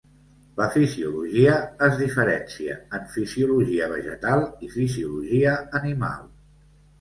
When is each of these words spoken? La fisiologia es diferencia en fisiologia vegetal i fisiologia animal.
La 0.59 0.67
fisiologia 0.75 1.57
es 1.87 1.99
diferencia 1.99 2.77
en 2.99 3.03
fisiologia 3.17 3.91
vegetal 3.93 4.43
i 4.69 4.71
fisiologia 4.79 5.55
animal. 5.83 6.27